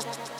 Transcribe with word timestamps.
just 0.00 0.37